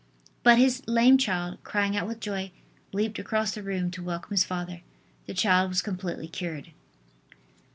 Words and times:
But 0.41 0.57
his 0.57 0.81
lame 0.87 1.19
child, 1.19 1.59
crying 1.63 1.95
out 1.95 2.07
with 2.07 2.19
joy, 2.19 2.49
leaped 2.91 3.19
across 3.19 3.51
the 3.53 3.61
room 3.61 3.91
to 3.91 4.01
welcome 4.03 4.31
his 4.31 4.43
father. 4.43 4.81
The 5.27 5.35
child 5.35 5.69
was 5.69 5.83
completely 5.83 6.27
cured. 6.27 6.71